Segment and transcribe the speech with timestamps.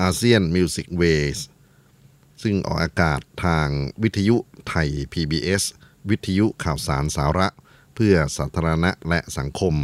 [0.00, 1.38] ASEAN Music Ways
[2.42, 3.68] ซึ่งออกอากาศทาง
[4.02, 4.36] วิทยุ
[4.68, 5.62] ไทย PBS
[6.10, 7.48] วิทยุข่าวสารสาระ
[7.94, 9.74] เพื่อสาธารณะและสังคม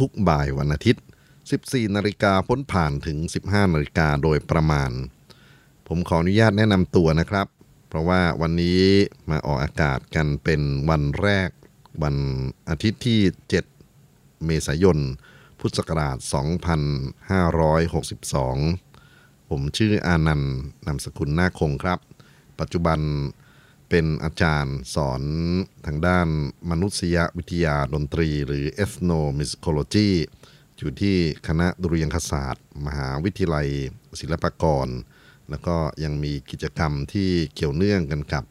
[0.00, 1.04] ทุกๆบ่ายวันอาทิตย์
[1.48, 4.90] 14 นาฬิกาพ้นผ่านถึง 15 นาฬิกาโดยประมาณ
[5.88, 7.46] ผมขออนุญาตแนะนำตัวนะครับ
[7.88, 8.82] เพราะว่าวันนี้
[9.30, 10.60] มาออกอากาศกันเป็น
[10.90, 11.50] วันแรก
[12.02, 12.16] วัน
[12.68, 13.20] อาทิตย์ที่
[13.82, 14.98] 7 เมษายน
[15.58, 16.18] พุทธศักราช
[17.56, 18.85] 2562
[19.50, 22.00] ผมชื่ออานันต์นามสกุลนาคงครับ
[22.60, 23.00] ปัจจุบัน
[23.88, 25.22] เป็นอาจารย์สอน
[25.86, 26.28] ทางด้าน
[26.70, 30.10] มนุษยวิทยาดนตรี หรือ ethnomusicology
[30.78, 33.68] อยู่ที่คณะดุริยางคศาสตร์ มหาวิทยาลัย
[34.20, 34.88] ศิลปากร
[35.50, 38.44] แล้วก็ยังมีกิจกรรมที่เกี่ยวเนื่องกันกับ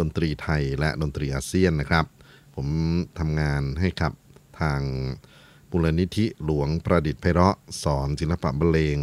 [0.00, 2.06] ดนตรีไทยและดนตรีอาเซียนนะครับ
[2.54, 2.66] ผม
[3.18, 4.12] ทำงานให้กับ
[4.60, 4.80] ทาง
[5.70, 8.98] บุรณิธิหลวงประดิษฐ์ไพเราะสอนศิลปะบรรเลง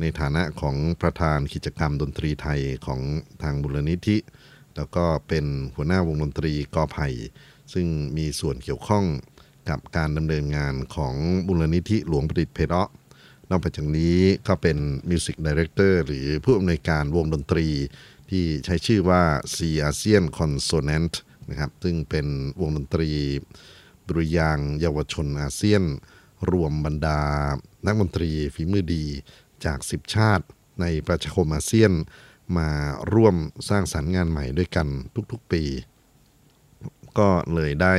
[0.00, 3.00] ในฐานะของประธานกิจกรรมดนตรีไทยของ
[3.42, 4.16] ทางมูลนิธิ
[4.76, 7.08] แล้วก็เป็นหัวหน้าวงดนตรีกอไผ่
[7.72, 9.04] ซึ่งมีส่วนเกี่ยวข้อง
[9.68, 11.14] กับการดำเนินงานของ
[11.48, 12.88] มูลนิธิหลวงประดิษฐไพเราะ
[13.50, 14.78] นอกจากนี้ก็เป็น
[15.10, 17.68] music director หรือผู้อำนวยการวงดนตรี
[18.30, 19.22] ที่ใช้ชื่อว่า
[19.54, 19.56] C
[19.88, 21.14] ASEAN Consonant
[21.50, 22.26] นะครับ ซึ่งเป็น
[22.60, 23.10] วงดนตรี
[24.06, 25.84] ดุริยางเยาวชนอาเซียน
[26.50, 27.20] รวมบรรดา
[27.86, 29.04] นักดนตรีฝีมือดี
[29.64, 30.44] จาก 10 ชาติ
[30.80, 31.92] ในประชาคมอาเซียน
[32.56, 32.70] มา
[33.12, 33.36] ร่วม
[33.68, 34.86] สร้างสรรค์งานใหม่ด้วยกัน
[35.32, 35.62] ทุกๆปี
[37.18, 37.96] ก็เลยได้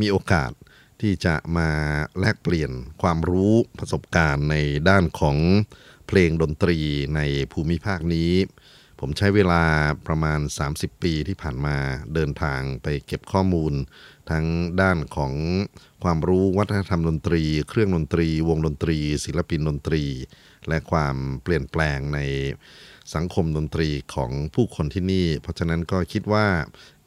[0.00, 0.52] มีโอกาส
[1.00, 1.70] ที่จะมา
[2.18, 2.70] แลกเปลี่ยน
[3.02, 4.56] ความรู้ประสบการณ์ใน
[4.88, 5.36] ด้านของ
[6.06, 6.78] เพลงดนตรี
[7.16, 7.20] ใน
[7.52, 8.32] ภูมิภาคนี้
[9.00, 9.62] ผมใช้เวลา
[10.06, 10.40] ประมาณ
[10.72, 11.76] 30 ปีที่ผ่านมา
[12.14, 13.72] เดินทางไปเก็บข้อมูล
[14.30, 14.44] ทั้ง
[14.80, 15.32] ด้านของ
[16.02, 20.04] ความรู้วัฒนธรรมดนตรี เครื่องดนตรี วงดนตรี ศิลปินดนตรี
[20.68, 22.20] และความเปลี่ยนแปลงใน
[23.14, 26.46] สังคมดนตรีของผู้คนที่นี่ เพราะฉะนั้นก็คิดว่า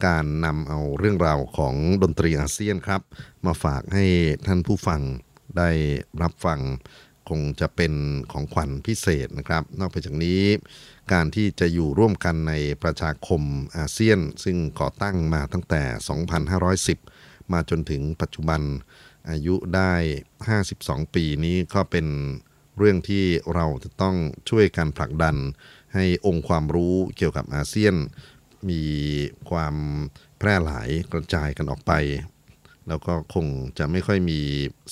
[0.07, 3.01] การนำเอาเรื่องราวของดนตรีอาเซียนครับ
[3.45, 4.05] มาฝากให้
[4.47, 5.01] ท่านผู้ฟัง
[5.57, 5.69] ได้
[6.21, 6.59] รับฟัง
[7.29, 7.93] คงจะเป็น
[8.31, 10.41] ของขวัญพิเศษนะครับ นอกจากนี้
[11.13, 12.53] การที่จะอยู่ร่วมกันใน
[12.83, 13.41] ประชาคม
[13.77, 15.83] อาเซียน ซึ่งก่อตั้งมาตั้งแต่
[16.83, 18.61] 2510 มาจนถึงปัจจุบัน
[19.29, 19.93] อายุได้
[20.49, 22.07] 52 ปีนี้ก็เป็น
[22.77, 23.23] เรื่องที่
[23.53, 24.15] เราจะต้อง
[24.49, 25.35] ช่วยกันผลักดัน
[25.93, 27.95] ให้องค์ความรู้เกี่ยวกับอาเซียน
[28.69, 28.83] มี
[29.49, 29.75] ความ
[30.37, 31.93] แพร่หลายกระจายกันออกไป
[32.87, 33.47] แล้วก็คง
[33.77, 34.39] จะไม่ค่อยมี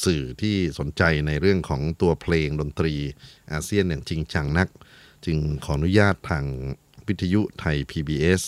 [0.06, 2.94] สื่อที่สนใจในเรื่องของตัวเพลงดนตรี
[3.52, 4.68] อาเซียนอย่างจริงจังนัก
[5.26, 6.46] จึงขออนุญาตทาง
[7.08, 8.42] วิทยุไทย PBS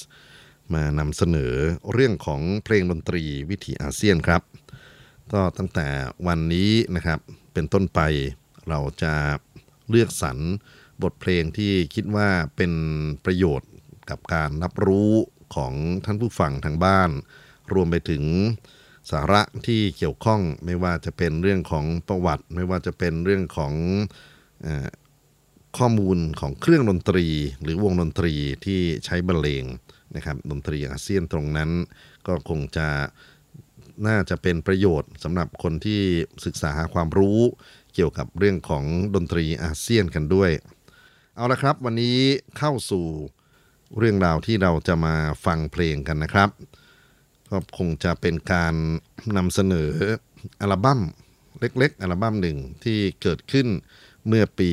[0.74, 1.54] มานำเสนอ
[1.94, 4.42] เรื่องของเพลงดนตรีวิถีอาเซียนครับ
[5.34, 5.88] ก็ตั้งแต่
[6.28, 7.20] วันนี้นะครับ
[7.54, 8.00] เป็นต้นไป
[8.70, 9.14] เราจะ
[9.90, 10.38] เลือกสรร
[11.04, 12.74] บทเพลงที่คิดว่าเป็น
[13.26, 13.72] ประโยชน์
[14.10, 15.12] กับการรับรู้
[15.56, 15.74] ของ
[16.06, 17.10] ท่านผู้ฟังทางบ้าน
[17.74, 18.24] รวมไปถึง
[19.12, 23.74] สาระที่เกี่ยวข้องไม่ว่าจะเป็นเรื่องของประวัติ ไม่ว่าจะเป็นเรื่องของ
[24.66, 24.68] อ
[25.78, 27.28] ข้อมูลของเครื่องดนตรี
[27.62, 28.34] หรือวงดนตรี
[28.66, 29.66] ที่ใช้บรรเลง
[30.16, 31.70] นะครับดนตรีอาเซียนตรงนั้น
[32.28, 32.88] ก็คงจะ
[34.08, 36.02] น่าจะเป็นประโยชน์สำหรับคนที่
[36.46, 37.40] ศึกษาหาความรู้
[37.94, 38.84] เกี่ยวกับเรื่องของ
[39.16, 40.52] ดนตรีอาเซียนกันด้วย
[41.36, 42.18] เอาละครับวันนี้
[42.58, 43.06] เข้าสู่
[43.98, 45.16] เรื่องราวที่เราจะมา
[45.46, 46.50] ฟังเพลงกันนะครับ
[47.50, 48.76] ก็คงจะเป็นการ
[49.38, 49.92] นำเสนอ
[50.62, 51.00] อัลบั้ม
[51.60, 53.68] เล็กๆ อัลบั้มหนึ่งที่เกิดขึ้น
[54.28, 54.72] เมื่อปี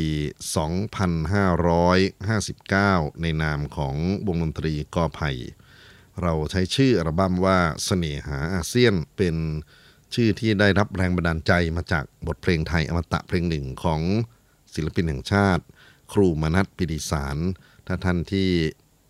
[2.41, 3.97] 2559 ในนามของ
[4.27, 5.31] วงดนตรีกอไผ่
[6.23, 9.37] เราใช้ชื่ออัลบั้มว่าเสน่หาอาเซียนเป็น
[10.15, 14.01] ชื่อที่ได้รับแรงบันดาลใจมาจากบทเพลงไทยอมตะเพลงหนึ่งของ
[14.75, 15.65] ศิลปินแห่งชาติ
[16.13, 17.37] ครูมนัทปิดิสาร
[17.87, 18.49] ถ้าท่านที่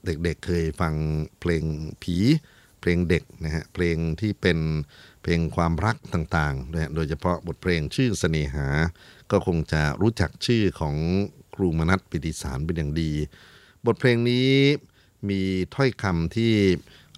[0.04, 0.94] เด็กๆเเคยฟัง
[1.40, 1.64] เพลง
[2.02, 2.16] ผี
[2.80, 4.58] เพลงเด็กนะฮะเพลงที่เป็น
[5.22, 8.66] เพลงความรักต่างๆนะโดยเฉพาะบทเพลงชื่อเสน่หา
[9.30, 10.96] ก็คงจะรู้จักชื่อของ
[11.54, 13.12] ครูมนัทปิดิสารเป็นอย่างดี
[13.86, 14.50] บทเพลงนี้
[15.28, 15.40] มี
[15.74, 16.52] ถ้อยคำที่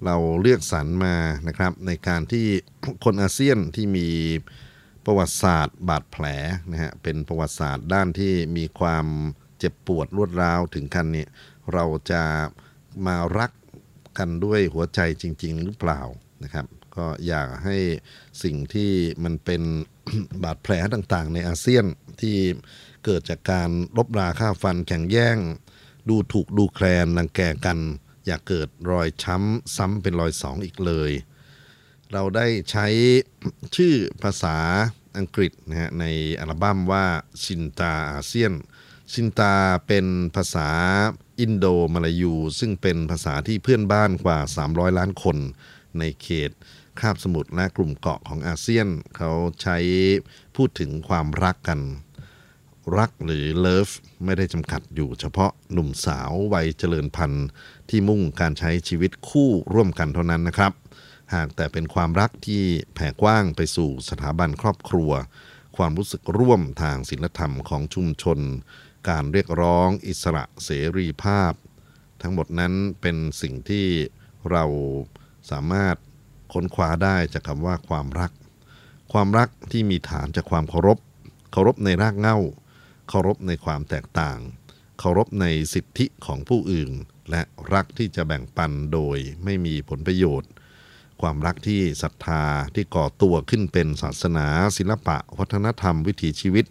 [0.05, 1.17] เราเลือกสรรมา
[1.49, 2.47] นะครับในการที่
[3.05, 4.09] คนอาเซียนที่มี
[5.05, 6.25] ประวัติศาสตร์บาดแผล
[6.71, 9.07] นะฮะเป็นประวัติศาสตร์ด้านที่มีความ
[9.59, 11.27] เจ็บปวดรวดร้าวถึงขั้นเนี้
[11.73, 12.23] เราจะ
[13.07, 13.53] มารัก
[14.19, 16.01] กันด้วยหัวใจจริง ๆ หรือเปล่า
[16.43, 16.67] นะครับ
[16.97, 17.79] ก็อยากให้
[18.43, 18.93] สิ่งที่
[19.25, 19.63] มันเป็น
[20.43, 21.85] บาดแผลต่างๆ ในอาเซียน
[22.21, 22.37] ที่
[23.05, 25.37] เกิดจากการลบราค่าฟันแข่งแย่ง
[26.09, 27.79] ดูถูกดูแคลนรังแกกัน
[28.27, 31.13] อย่าเกิดรอยช้ำซ้ำเป็นรอยสองอีกเลย
[32.13, 32.87] เราได้ใช้
[33.77, 34.57] ชื่อภาษา
[35.19, 36.05] อังกฤษนะฮะใน
[36.41, 37.05] อัลบั้มว่า
[37.45, 38.53] ชินตาอาเซียน
[39.13, 39.55] ชินตา
[39.87, 40.69] เป็นภาษา
[41.41, 45.37] อินโดมาลายู ซึ่งเป็นภาษาที่เพื่อนบ้านกว่า 300 ล้านคน
[45.99, 46.51] ในเขต
[47.01, 49.31] คาบสมุทรและกลุ่มเกาะของอาเซียน เขา
[49.63, 49.79] ใช้
[50.57, 51.81] พูดถึงความรักกัน
[52.99, 53.88] รักหรือเลิฟ
[54.25, 57.46] ไม่ได้จำกัดอยู่เฉพาะหนุ่มสาววัยเจริญพันธุ์
[57.88, 60.73] ที่มุ่งการใช้ชีวิตคู่ร่วมกันเท่านั้นนะครับ
[61.34, 62.62] หากแต่เป็นความรักที่
[62.94, 65.11] แผ่กว้างไปสู่สถาบันครอบครัว
[65.76, 68.38] ความรู้สึกร่วมทางศิลธรรมของชุมชน
[69.08, 71.52] การเรียกร้องอิสระเสรีภาพ
[72.23, 73.87] ทั้งหมดนั้นเป็นสิ่งที่
[74.50, 74.64] เรา
[75.50, 75.96] สามารถ
[76.52, 78.32] ค้นคว้าได้จากคำว่าความรัก
[79.12, 80.99] ความรักที่มีฐานจากความเคารพ
[81.52, 82.38] เคารพในรากเหง้า
[83.14, 84.38] เคารพในความแตกต่าง
[84.99, 86.91] เคารพในสิทธิของผู้อื่น
[87.31, 87.43] และ
[87.75, 90.50] รักที่จะแบ่งปันโดยไม่มีผลประโยชน์
[91.20, 92.44] ความรักที่ศรัทธา
[92.75, 96.67] ที่ก่อตัวขึ้นเป็นศาสนา ศิลปะ วัฒนธรรมวิถีชีวิต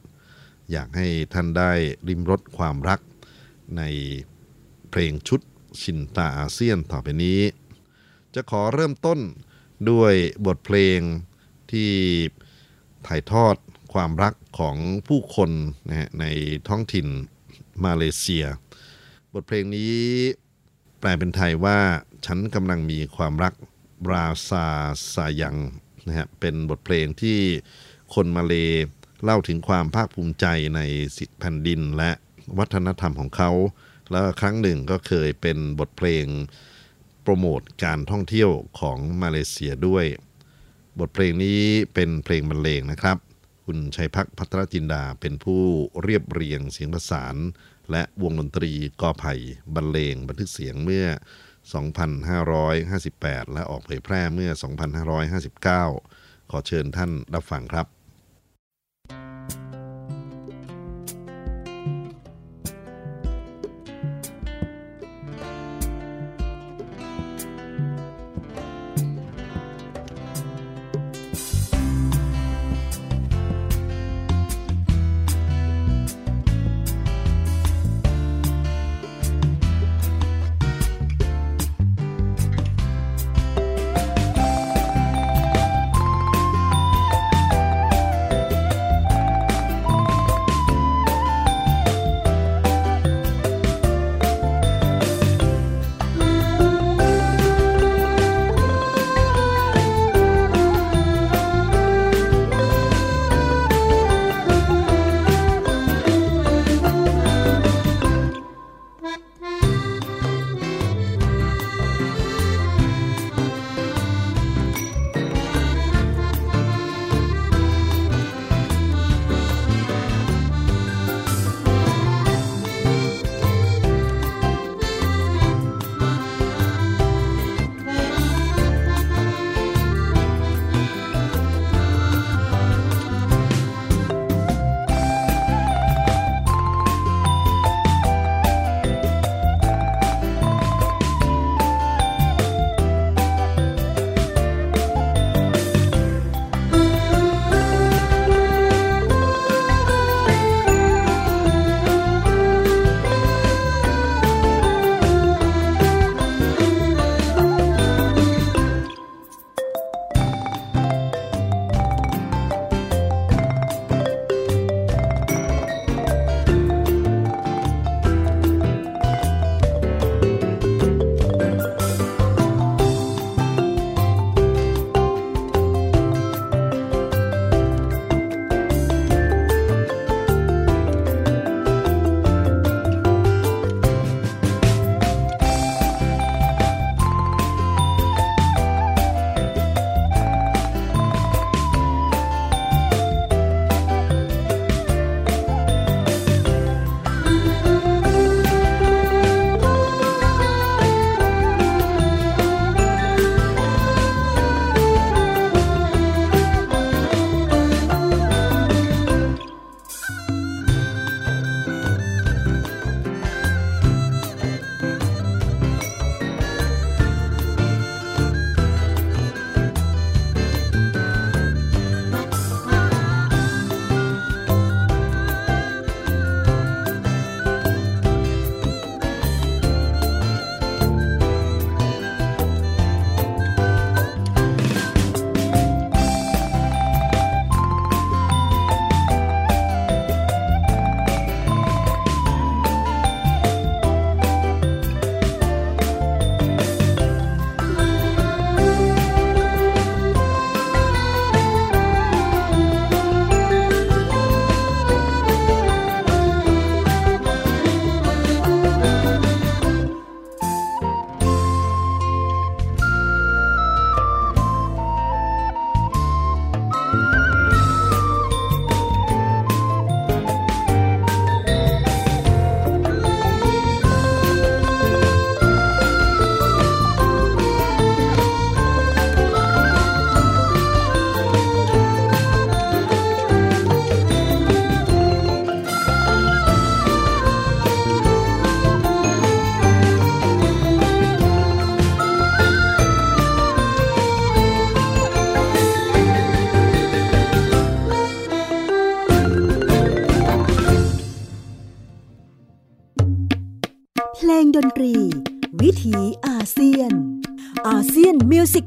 [0.72, 1.72] อยากให้ท่านได้
[2.08, 3.00] ริมรสความรัก
[3.78, 3.82] ใน
[4.90, 5.42] เพลงชุด
[5.82, 7.42] ชินตาอาเซียนต่อไปนี้
[8.36, 9.20] จะขอเริ่มต้น
[9.90, 10.14] ด้วย
[10.46, 11.00] บทเพลง
[11.72, 11.92] ที่
[13.08, 13.56] ถ่ายทอด
[13.94, 14.78] ความรักของ
[15.08, 15.52] ผู้คน
[15.90, 16.26] นะฮะใน
[16.68, 17.08] ท้องถิ่น
[17.86, 18.46] มาเลเซีย
[19.34, 19.96] บทเพลงนี้
[21.00, 21.78] แปลเป็นไทยว่า
[22.26, 23.54] ฉันกำลังมีความรัก
[24.12, 24.66] ราซา
[25.14, 25.58] ซายัง
[26.08, 27.40] นะฮะเป็นบทเพลงที่
[28.14, 28.54] คนมาเล
[29.24, 30.46] เล่าถึงความภาคภูมิใจ
[30.76, 30.80] ใน
[31.18, 32.12] สิทธิแผ่นดินและ
[32.58, 33.52] วัฒนธรรมของเขา
[34.12, 36.26] แล้วครั้งหนึ่งก็เคยเป็นบทเพลง
[37.22, 40.06] โปรโมทการท่องเที่ยวของมาเลเซียด้วย
[41.00, 41.62] บทเพลงนี้
[41.94, 43.18] เป็นเพลงบรรเลงนะครับ
[43.66, 45.64] คุณชัยพักพัทรจินดาเป็นผู้
[46.04, 47.36] เรียบเรียงเสียงประสาน
[47.92, 48.72] และวงดนตรี
[49.02, 49.34] กอไผ่
[49.76, 51.08] บรรเลงบันทึกเสียงเมื่อ
[52.30, 54.52] 2558 และออกเผยแพร่เมื่อ
[55.72, 57.88] 2559 ขอเชิญท่านรับฟังครับ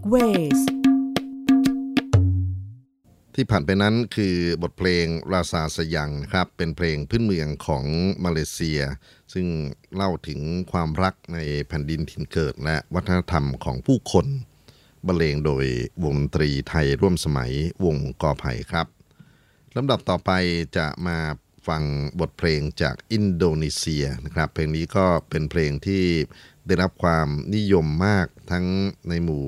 [0.04, 0.60] Music Ways
[3.34, 7.84] ที่ผ่านไปนั้นคือบทเพลงราซาสยังนะครับเป็นเพลงพื้นเมืองของ
[8.24, 8.80] มาเลเซีย
[9.34, 9.46] ซึ่ง
[9.94, 10.40] เล่าถึง
[10.72, 14.26] ความรักในแผ่นดินถิ่นเกิดและวัฒนธรรมของผู้คน
[15.06, 15.66] บรรเลงโดย
[16.04, 17.52] วงดนตรีไทยร่วมสมัย
[17.84, 18.86] วงกอไผ่ครับ
[19.76, 20.30] ลำดับต่อไป
[20.76, 21.18] จะมา
[21.68, 21.82] ฟัง
[22.20, 26.04] บทเพลงจากอินโดนีเซียนะครับ เพลงนี้ก็เป็นเพลงที่
[26.66, 28.66] ได้รับความนิยมมากทั้ง
[29.08, 29.46] ในหมู่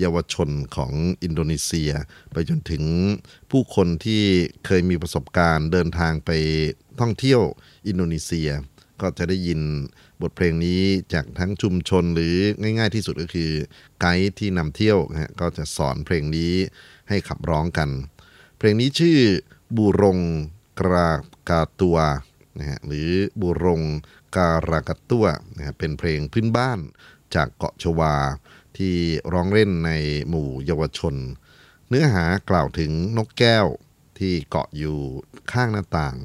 [0.00, 0.92] เยาวชนของ
[1.22, 1.92] อินโดนีเซีย
[2.32, 2.84] ไปจนถึง
[3.50, 4.22] ผู้คนที่
[4.66, 6.30] เคยมีประสบการณ์เดินทางไป
[7.00, 7.40] ท่องเที่ยว
[7.86, 8.50] อินโดนีเซีย
[9.00, 9.60] ก็จะได้ยิน
[10.20, 10.82] บทเพลงนี้
[11.14, 13.50] จากทั้งชุมชนหรือง่ายๆที่สุดก็คือ
[14.00, 16.54] ไกด์ที่นำเที่ยวนะก็จะสอนเพลงนี้
[17.08, 17.88] ให้ขับร้องกัน
[18.58, 19.18] เพลงนี้ชื่อ
[19.76, 20.18] บูรง
[20.80, 21.10] กรา
[21.48, 21.98] กาตัว
[22.58, 23.10] นะฮะหรือ
[23.42, 23.82] บุรง
[24.36, 25.26] การากาตัว
[25.56, 26.78] นะฮะเป็นเพลงพื้นบ้าน
[27.34, 28.14] จากเกาะชวา
[28.78, 28.96] ที่
[29.32, 29.90] ร้องเล่นใน
[30.28, 31.14] หมู่เยาวชน
[31.88, 33.66] เนื้อหากล่าวถึงนกแก้ว
[34.18, 34.98] ที่เกาะอยู่
[35.52, 36.16] ข้างหน้าต่าง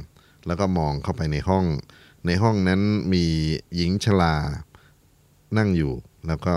[0.48, 1.66] แล้วก็มองเข้าไปในห้อง
[2.25, 2.82] ในห้องนั้น
[3.14, 3.25] มี
[3.75, 4.36] หญิงชลา
[5.58, 5.94] นั่งอยู่
[6.28, 6.56] แล้วก็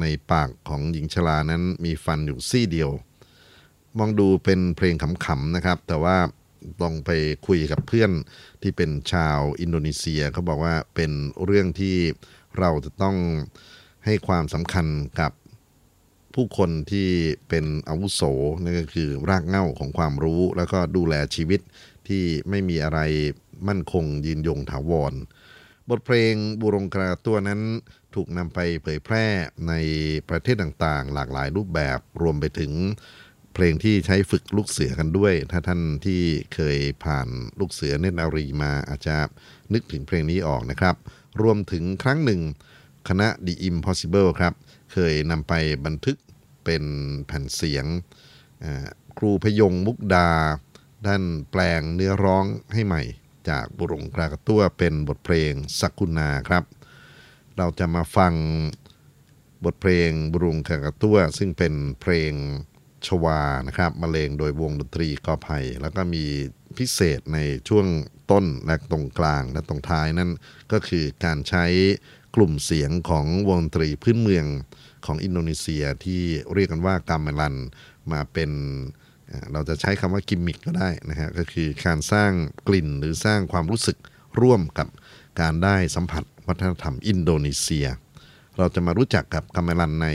[0.00, 2.90] ในปากของหญิงชลานั้นมีฟันอยู่ซี่เดียว
[3.98, 6.16] มองดูเป็นเพลงขำๆนะครับ แต่ว่า
[6.82, 7.10] ต้องไป
[7.46, 8.10] คุยกับเพื่อน
[8.62, 11.10] ที่เป็นชาวอินโดนีเซียเขาบอกว่าเป็น
[11.44, 11.96] เรื่องที่
[12.58, 13.16] เราจะต้อง
[14.04, 14.86] ให้ความสำคัญ
[15.20, 15.32] กับ
[16.34, 17.08] ผู้คนที่
[17.48, 18.22] เป็นอาวุโส
[18.62, 21.60] นั่นก็คือรากเหง้าของความรู้ แล้วก็ดูแลชีวิต
[22.08, 23.00] ที่ไม่มีอะไร
[23.68, 25.14] มั่นคงยืนยงถาวร
[25.90, 27.60] บทเพลงบุรงกราตัวนั้น
[28.14, 29.26] ถูกนำไปเผยแพร่
[29.68, 29.74] ใน
[30.28, 32.72] ประเทศต่างๆ หลากหลายรูปแบบรวมไปถึง
[33.54, 36.20] เพลงที่ใช้ฝึกลูกเสือกันด้วย ถ้าท่านที่
[36.54, 37.28] เคยผ่าน
[37.58, 39.16] ลูกเสือเนตรนารีมาอาจจะ
[39.72, 40.96] นึกถึงเพลงนี้ออกนะครับ
[41.42, 42.40] รวมถึงครั้งหนึ่ง
[43.10, 44.54] คณะ The Impossible ครับ
[44.92, 45.54] เคยนำไป
[45.86, 46.16] บันทึก
[46.64, 46.84] เป็น
[47.26, 47.86] แผ่นเสียง
[49.18, 50.28] ครูพยงมุกดา
[51.06, 53.02] ด้านแปลงเนื้อร้องให้ใหม่
[53.48, 56.64] จากบุรงกรากตัวเป็นบทเพลงสักุณาครับ
[57.56, 58.34] เราจะมาฟัง
[59.64, 62.32] บทเพลงบุรุงกากตัว ซึ่งเป็นเพลง
[63.06, 66.24] ชวานะครับมาเลงโดยวงดนตรีกอไผ่แล้วก็มี
[66.78, 67.38] พิเศษใน
[67.68, 67.86] ช่วง
[68.30, 70.30] ต้นและตรงกลางและตรงท้ายนั่น
[70.72, 71.64] ก็คือการใช้
[72.36, 74.46] กลุ่มเสียงของวงดนตรีพื้นเมือง
[75.06, 76.22] ของอินโดนีเซียที่
[76.54, 77.54] เรียกกันว่ากามเมลัน
[78.12, 78.50] มาเป็น
[79.52, 82.30] เราจะใช้คำว่ากิมมิกก็ได้นะฮะก็คือการสร้าง
[82.68, 83.96] กลิ่นหรือสร้างความรู้สึก
[84.40, 84.88] ร่วมกับ
[85.40, 87.86] การได้สัมผัสวัฒนธรรมอินโดนีเซีย
[88.58, 90.08] เราจะมารู้จักกับกามเมลันใน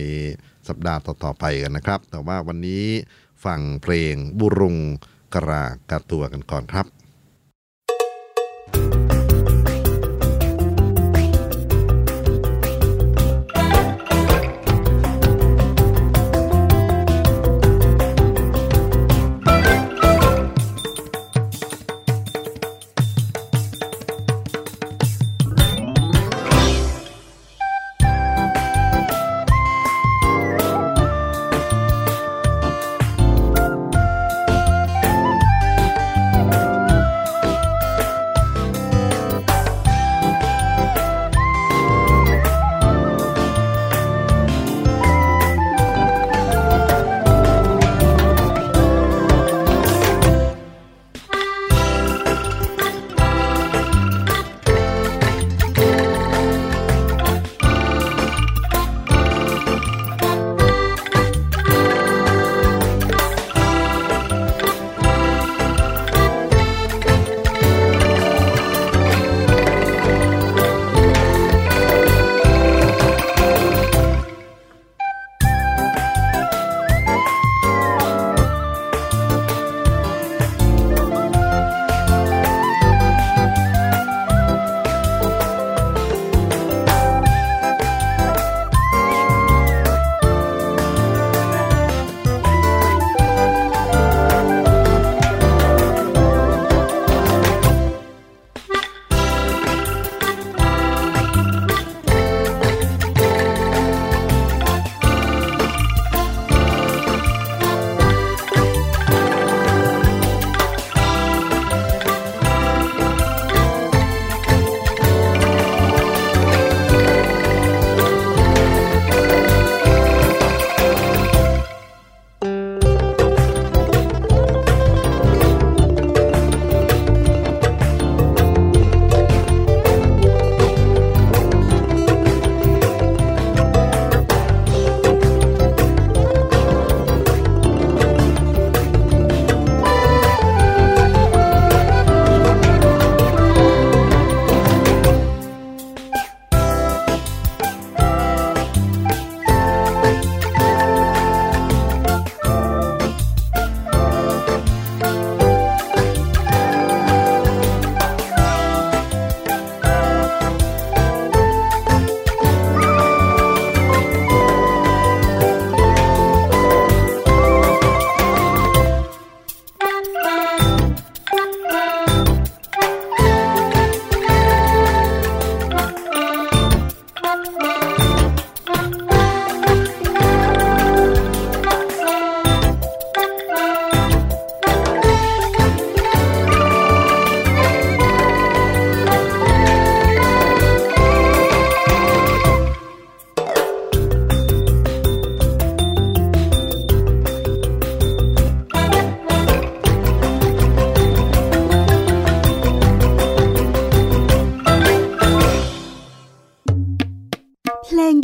[0.67, 2.83] สัปดาห์ต่อๆไปกันนะครับ แต่ว่าวันนี้
[3.45, 4.77] ฟังเพลงบุรุง
[5.33, 6.85] กรากาตัวกันก่อนครับ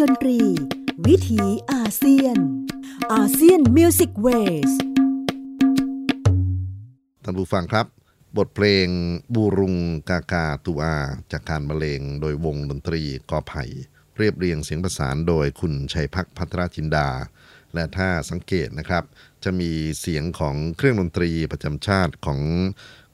[0.01, 0.39] ดนตรี
[1.07, 2.37] วิถีอาเซียน
[3.13, 4.27] อาเซียนมิวสิกเว
[4.69, 4.71] ส
[7.23, 7.85] ท่านผู้ฟังครับ
[8.37, 8.87] บทเพลง
[9.33, 9.75] บูรุง
[10.09, 10.95] กากาตูอา
[11.31, 13.63] จากการบรรเลงโดยวงดนตรีกอไผ่
[14.17, 17.09] เรียบเรียงเสียงประสานโดยคุณชัยพักพัทรจินดา
[17.73, 19.03] และถ้าสังเกตนะครับ
[19.43, 22.39] จะมีเสียงของเครื่องดนตรีประจำชาติของ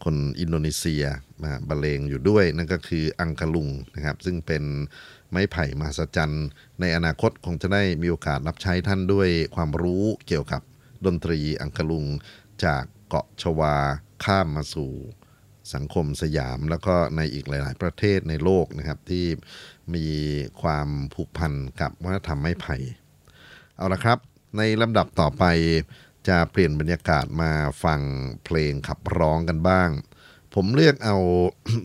[0.03, 1.03] คนอินโดนีเซีย
[1.43, 4.63] มาบรรเลงอยู่ด้วย นั่นก็คืออังกะลุงนะครับ ซึ่งเป็น
[5.31, 6.47] ไม้ไผ่มหัศจรรย์
[6.79, 10.61] ในอนาคตคงจะได้มีโอกาสรับใช้ท่านด้วยความรู้เกี่ยวกับ
[11.05, 12.05] ดนตรีอังกลุง
[12.63, 13.75] จากเกาะชวา
[14.23, 14.91] ข้ามมาสู่
[15.73, 19.25] สังคมสยาม แล้วก็ในอีกหลาย ๆ ประเทศในโลกนะครับที่
[19.95, 20.07] มี
[20.61, 22.75] ความผูกพันกับวัฒนธรรมไม้ไผ่
[23.77, 24.19] เอาละครับ
[24.57, 25.43] ในลำดับต่อไป
[26.27, 27.51] จะเปลี่ยนบรรยากาศมา
[27.83, 28.01] ฟัง
[28.45, 29.89] เพลงขับร้องกันบ้าง
[30.53, 31.17] ผมเลือกเอา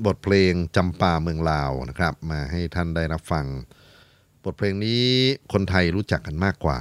[0.06, 3.46] บทเพลงจำปาเมืองลาวนะครับ มาให้ท่านได้รับฟัง
[4.44, 5.04] บทเพลงนี้
[5.52, 6.78] คนไทยรู้จักกันมากกว่า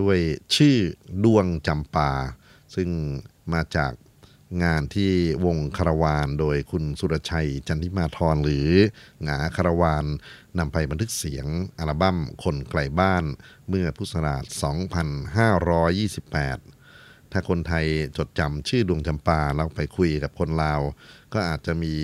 [0.00, 0.18] ด้วย
[0.56, 0.76] ชื่อ
[1.24, 2.10] ดวงจำปา
[2.74, 2.88] ซึ่ง
[3.52, 3.92] มาจาก
[4.64, 5.12] งานที่
[5.44, 8.68] วงคารวานโดยคุณสุรชัยจันทิมาทรหรือ
[9.22, 10.04] หงาคารวาน
[10.58, 11.46] นำไปบันทึกเสียง
[11.78, 13.24] อัลบั้มคนไกลบ้าน
[13.68, 14.44] เมื่อพุทธศักราช
[16.04, 16.73] 2528
[17.34, 17.86] ถ้าคนไทย
[18.18, 20.80] จดจำชื่อดวงจำปาเราไปคุยกับคนลาว
[21.32, 21.94] ก็อาจจะมี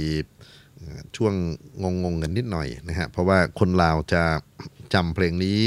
[1.16, 1.34] ช่วง
[1.82, 4.22] งงงกันนิดหน่อยนะฮะเพราะว่าคนลาวจะ
[4.94, 5.60] จำเพลงนี้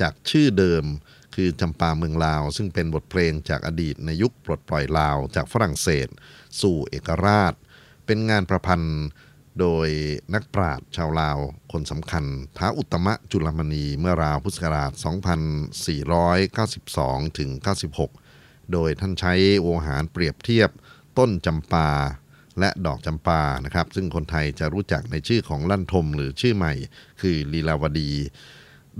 [0.00, 0.84] จากชื่อเดิม
[1.34, 6.08] คือจำปาเมืองลาว ซึ่งเป็นบทเพลงจากอดีตในยุคปลดปล่อยลาวจากฝรั่งเศส
[6.60, 7.54] สู่เอกราช
[8.06, 9.04] เป็นงานประพันธ์
[9.60, 9.88] โดย
[10.34, 11.38] นักปราชญ์ชาวลาว
[11.72, 12.24] คนสำคัญ
[12.56, 14.92] ท้าอุตมะจุลมณีเมื่อราวพุทธศักราช
[16.54, 17.50] 2492 ถึง
[17.90, 18.23] 96
[18.72, 20.70] โดยท่านใช้โวหารเปรียบเทียบ
[21.18, 21.90] ต้นจำปา
[22.60, 26.74] และดอกจำปานะครับ ซึ่งคนไทยจะรู้จักในชื่อของลั่นทมหรือชื่อใหม่
[27.20, 28.12] คือลีลาวดี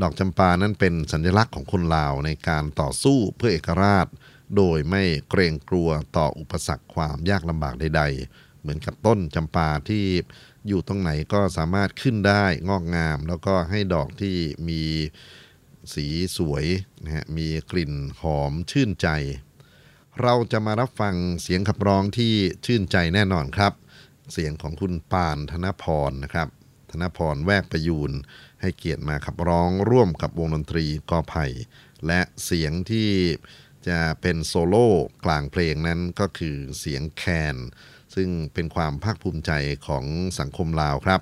[0.03, 4.07] ดอกจำปานั้นเป็นสัญลักษณ์ของคนลาวในการต่อสู้เพื่อเอกราช
[4.57, 10.05] โดยไม่เกรงกลัวต่ออุปสรรคความยากลำบากใด ๆ เหมือนกับต้นจำปาที่
[10.68, 14.37] อยู่ตรงไหนก็สามารถขึ้นได้งอกงาม แล้วก็ให้ดอกที่
[14.68, 14.83] มี
[15.94, 16.64] สีสวย
[17.05, 19.09] นะฮะมีกลิ่นหอมชื่นใจ
[20.22, 22.33] เราจะมารับฟังเสียงขับร้องที่
[22.66, 23.72] ชื่นใจแน่นอนครับ
[24.33, 26.48] เสียงของคุณปานธนพรนะครับ
[26.90, 28.12] ธนพรแวกประยูน
[28.61, 31.46] ให้เกียรติมาขับร้องร่วมกับวงดนตรีกอไผ่
[32.07, 33.11] และเสียงที่
[33.88, 34.88] จะเป็นโซโล่
[35.24, 37.24] กลางเพลงนั้นก็คือเสียงแค
[37.55, 37.57] น
[38.14, 39.53] ซึ่งเป็นความภาคภูมิใจ
[39.87, 40.05] ของ
[40.38, 41.20] สังคมลาวครับ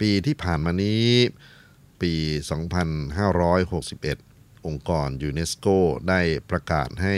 [0.00, 1.08] ปีที่ผ่านมานี้
[2.02, 2.14] ปี
[3.00, 5.66] 2561 องค์กรยูเนสโก
[6.08, 7.16] ได้ประกาศให้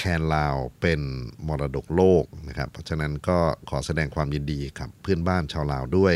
[0.00, 1.00] แคนลาวเป็น
[1.46, 3.38] มรดกโลกนะครับเพราะฉะนั้นก็
[3.70, 6.14] ขอแสดงความยินดีกับเพื่อนบ้านชาวลาวด้วย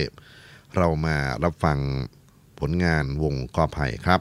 [0.77, 1.79] เรามารับฟัง
[2.59, 4.21] ผลงานวงกอไผ่ครับ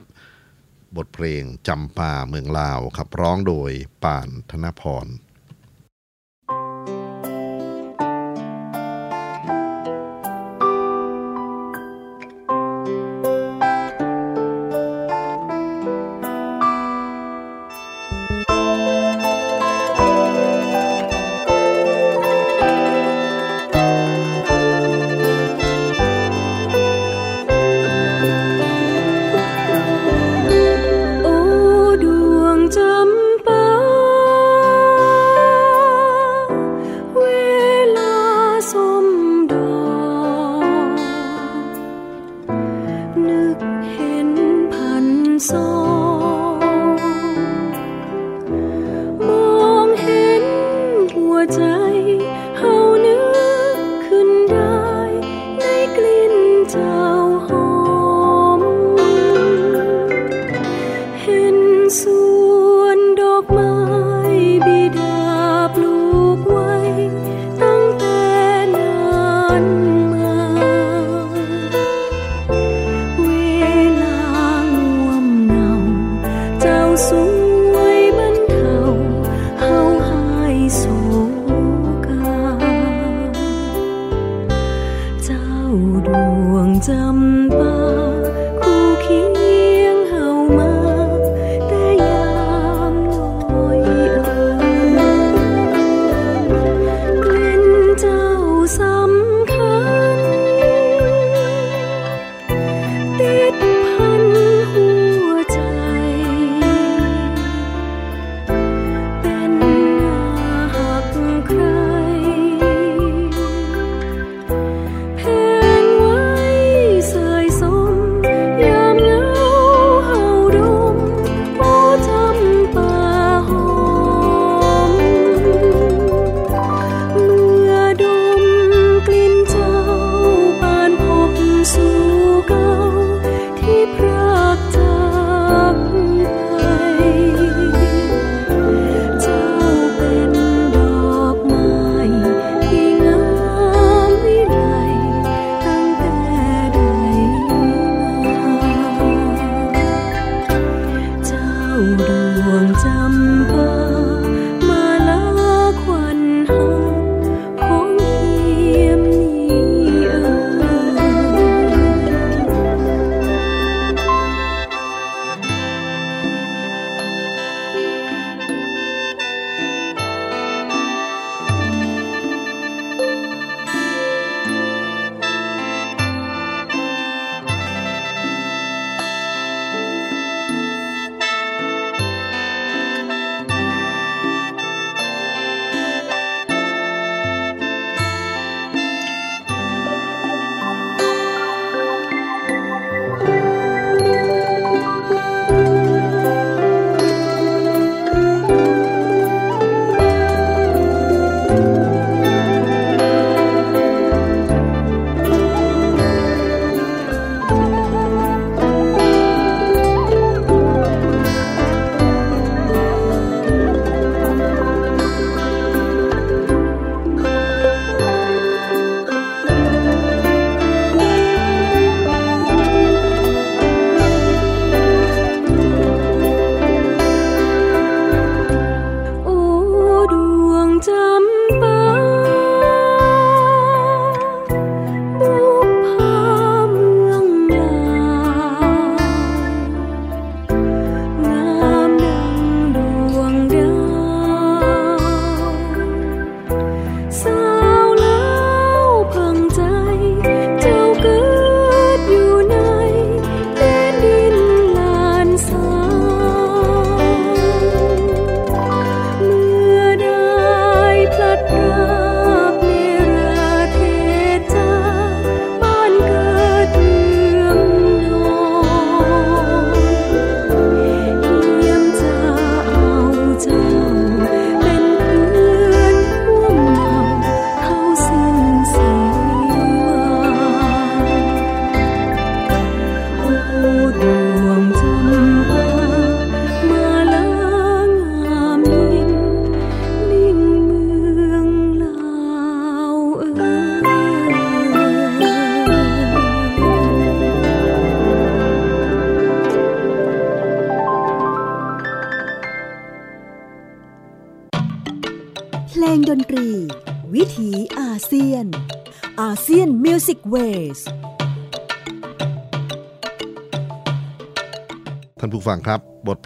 [0.98, 3.72] บทเพลงจำปาเมืองลาวขับร้องโดย
[4.06, 5.06] ป่านธนพร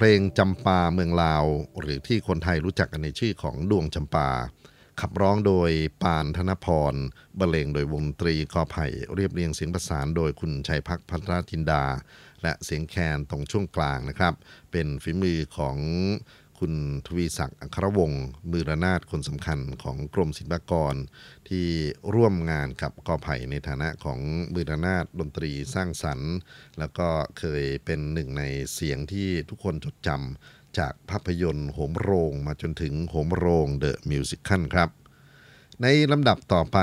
[0.06, 1.46] ลงจำปาเมืองลาว
[1.80, 4.30] หรือที่คนไทยรู้จักกันในชื่อของดวงจำปา
[5.02, 5.72] ขับร้องโดย
[6.04, 6.94] ปานธนพร
[7.40, 11.84] บรรเลงโดยวงตรีกอไผ่เรียบเรียงเสียงประสานโดยคุณชัยพักพัทรจินดา
[12.42, 14.34] และเสียงแคนตรงช่วงกลางนะครับ
[14.72, 15.78] เป็นฝีมือของ
[16.68, 20.96] คุณทวีศักดิ์อัครวงศ์มือระนาดคนสำคัญของกรมศิลปากร
[21.50, 21.68] ที่
[22.14, 24.20] ร่วมงานกับกอไผ่ในฐานะของ
[24.54, 26.34] มือระนาดดนตรีสร้างสรรค์
[26.80, 27.08] แล้วก็
[27.40, 34.90] เคยเป็นหนึ่งในเสียงที่ทุกคนจดจำจากภาพยนตร์โหมโรงมาจนถึงโหมโรงเดอะมิวสิคัลครับ
[35.82, 36.80] ในลำดับต่อไป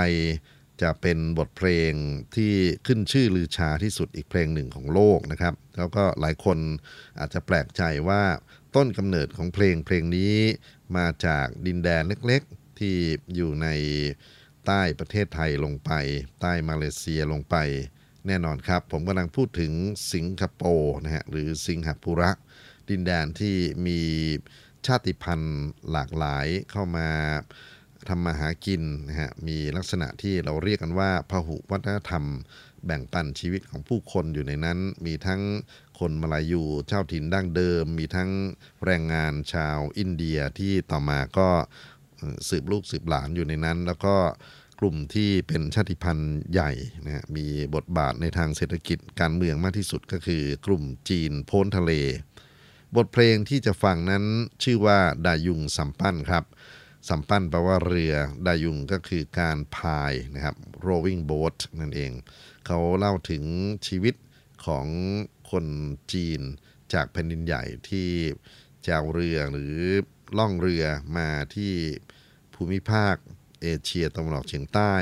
[0.83, 1.93] จะเป็นบทเพลง
[2.37, 2.53] ที่
[2.87, 6.59] ขึ้นชื่อลือชาที่สุดอีกเพลงหนึ่งของโลกนะครับ แล้วก็หลายคน
[7.19, 8.23] อาจจะแปลกใจว่า
[8.77, 10.37] ต้นกำเนิดของเพลงเพลงนี้
[10.97, 12.97] มาจากดินแดนเล็กๆ ที่
[13.35, 13.69] อยู่ใน
[14.67, 15.91] ใต้ประเทศไทยลงไป
[16.41, 17.57] ใต้มาเลเซียลงไป
[18.27, 19.73] แน่นอนครับ ผมกำลังพูดถึง
[20.13, 22.31] สิงคโปร์นะฮะหรือสิงหปุระ
[22.91, 23.57] ดินแดนที่
[23.87, 24.01] มี
[24.87, 27.09] ชาติพันธุ์หลากหลายเข้ามา
[28.09, 32.25] ทำมาหากินนะฮะมีลักษณะที่เราเรียกกันว่าพหุวัฒนธรรม
[32.87, 35.41] แบ่งปันชีวิตของผู้คนอยู่ในนั้น มีทั้ง
[35.99, 38.31] คนมาลายูเจ้าถิ่นดั้งเดิม มีทั้ง
[38.85, 41.49] แรงงานชาวอินเดียที่ต่อมาก็
[42.49, 44.17] สืบลูกสืบหลานอยู่ในนั้น แล้วก็
[44.81, 46.73] กลุ่มที่เป็นชาติพันธุ์ใหญ่
[47.05, 51.93] นะมีบทบาทในทางเศรษฐกิจการเมืองมากที่สุดก็คือกลุ่มจีนโพ้นทะเล
[52.97, 54.25] บทเพลงที่จะฟังนั้น
[54.63, 56.45] ชื่อว่าดายุงสัมปั้นครับ
[57.09, 58.15] สัมปั้นแปลว่าเรือ
[58.47, 62.13] ดายุงก็คือการพายนะครับ rowing boat นั่นเอง
[62.67, 63.45] เขาเล่าถึง
[63.87, 64.15] ชีวิต
[64.67, 64.87] ของ
[65.53, 65.67] คน
[66.13, 66.41] จีน
[66.93, 68.09] จากแผ่นดินใหญ่ที่
[68.87, 69.77] จาวเรือหรือ
[70.39, 70.85] ล่องเรือ
[71.19, 71.73] มาที่
[72.55, 73.17] ภูมิภาค
[73.63, 74.95] เอเชียตะวันออกเฉียงใต้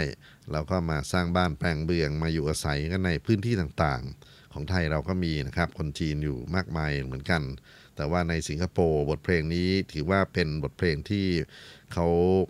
[0.52, 7.42] แล้วก็มาสร้างบ้านแปลงเบืองมาอยู่อาศัยกันในพื้นที่ต่างๆ ของไทยเราก็มีนะครับ คนจีนอยู่มากมายเหมือนกัน
[7.96, 11.26] แต่ว่าในสิงคโปร์บทเพลงนี้ถือว่าเป็นบทเพลงที่
[11.92, 12.06] เขา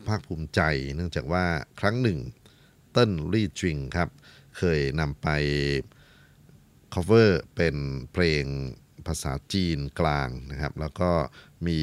[0.08, 0.60] ภาคภูมิใจ
[0.94, 1.44] เนื่องจากว่า
[1.80, 2.18] ครั้งหนึ่ง
[2.92, 4.08] เติ้ลลี่จิงครับ
[4.58, 5.28] เคยนำไป
[6.94, 7.76] cover เป็น
[8.12, 8.44] เพลง
[9.06, 11.10] ภาษาจีนกลางนะครับ แล้วก็
[11.66, 11.80] มี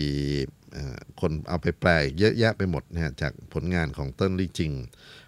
[1.21, 4.73] คนเอาไปแปลเยอะแยะไปหมดนะฮะจากผลงานของเติ้ลลี่จิง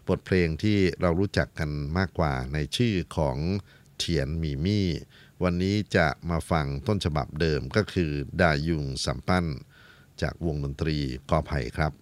[0.08, 3.38] บทเพลงที่เรารู้จักกันมากกว่าในชื่อของ
[3.98, 4.88] เทียนมีมี่
[5.44, 8.12] วันนี้จะมาฟังต้นฉบับเดิมก็คือ
[8.42, 9.46] ดายุงสัมปั้น
[10.22, 10.98] จากวงดนตรี
[11.30, 11.94] กอไผ่ครับ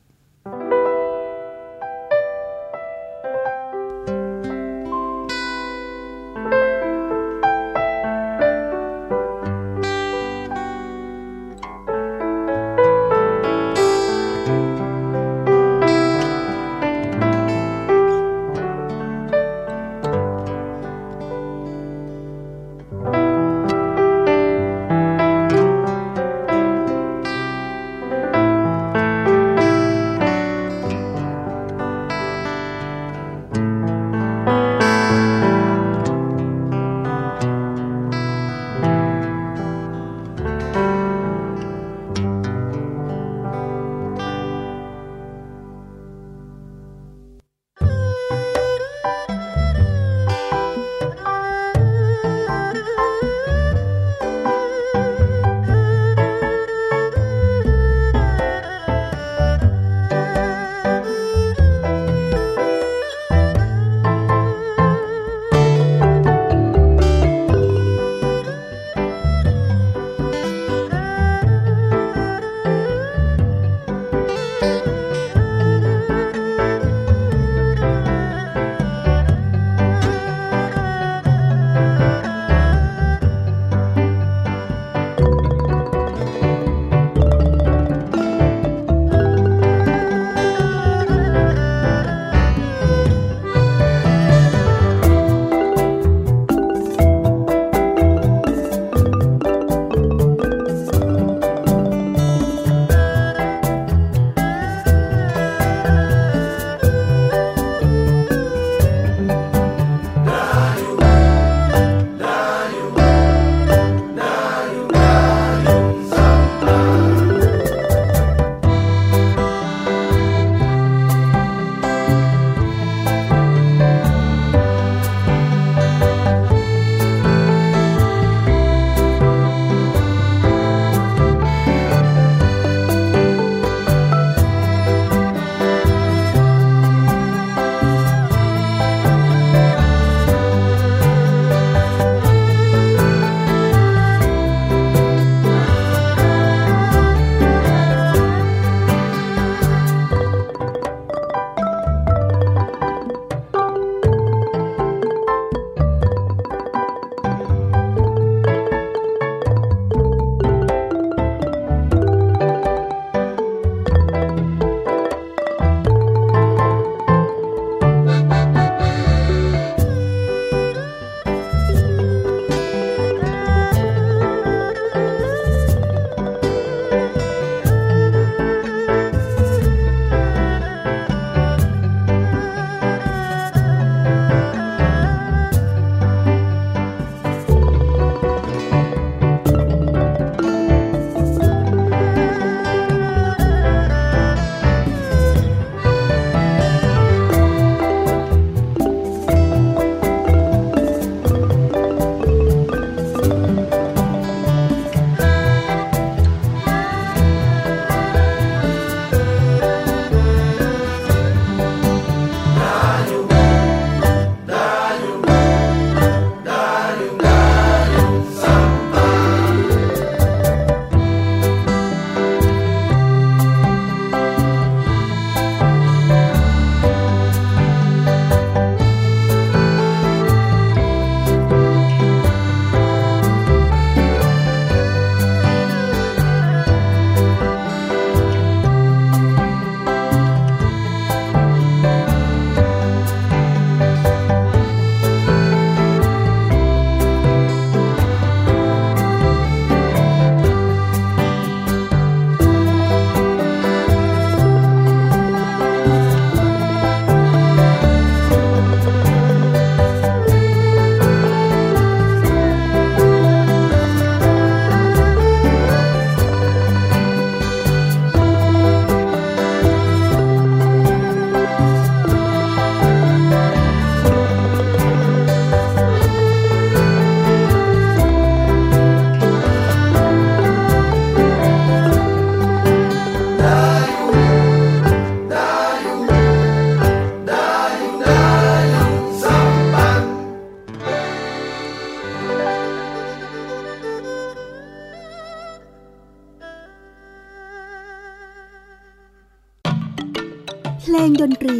[300.89, 301.59] เพลงดนตรี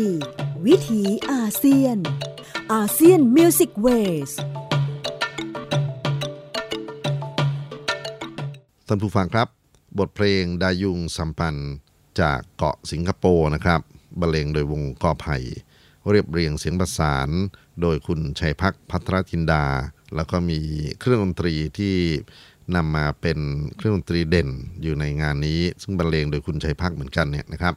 [0.65, 1.97] วิถีอาเซียน
[2.73, 4.31] ASEAN Music Ways
[8.87, 9.47] ท่านผู้ฟังครับ
[9.99, 11.73] บทเพลงดายุงสัมพันธ์
[12.21, 13.81] จากเกาะสิงคโปร์นะครับ
[14.19, 15.37] บรรเลงโดยวงกอไผ่
[16.09, 17.29] เรียบเรียงเสียงประสาน
[17.81, 19.65] โดยคุณชัยภัค ภัทรจินดา
[20.15, 20.59] แล้วก็มี
[20.99, 21.95] เครื่องดนตรีที่
[22.75, 23.39] นำมาเป็น
[23.77, 24.49] เครื่องดนตรีเด่น
[24.81, 27.75] อยู่ในงานนี้ ซึ่งบรรเลงโดยคุณชัยพักเหมือนกันเนี่ยนะครับ